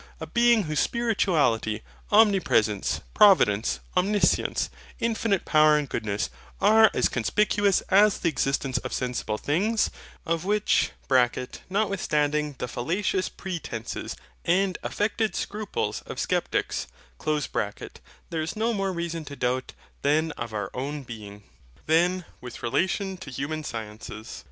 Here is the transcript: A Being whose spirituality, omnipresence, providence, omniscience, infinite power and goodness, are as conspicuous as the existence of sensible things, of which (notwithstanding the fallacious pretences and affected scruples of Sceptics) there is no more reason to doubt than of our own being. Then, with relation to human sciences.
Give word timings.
A 0.19 0.25
Being 0.25 0.63
whose 0.63 0.79
spirituality, 0.79 1.83
omnipresence, 2.11 3.01
providence, 3.13 3.81
omniscience, 3.95 4.71
infinite 4.99 5.45
power 5.45 5.77
and 5.77 5.87
goodness, 5.87 6.31
are 6.59 6.89
as 6.95 7.07
conspicuous 7.07 7.81
as 7.89 8.17
the 8.17 8.27
existence 8.27 8.79
of 8.79 8.93
sensible 8.93 9.37
things, 9.37 9.91
of 10.25 10.43
which 10.43 10.89
(notwithstanding 11.69 12.55
the 12.57 12.67
fallacious 12.67 13.29
pretences 13.29 14.15
and 14.43 14.79
affected 14.81 15.35
scruples 15.35 16.01
of 16.07 16.19
Sceptics) 16.19 16.87
there 17.23 18.41
is 18.41 18.55
no 18.55 18.73
more 18.73 18.91
reason 18.91 19.23
to 19.25 19.35
doubt 19.35 19.73
than 20.01 20.31
of 20.31 20.51
our 20.51 20.71
own 20.73 21.03
being. 21.03 21.43
Then, 21.85 22.25
with 22.41 22.63
relation 22.63 23.17
to 23.17 23.29
human 23.29 23.63
sciences. 23.63 24.39